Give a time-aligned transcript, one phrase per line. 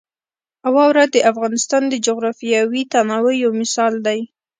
[0.73, 4.19] واوره د افغانستان د جغرافیوي تنوع یو مثال دی.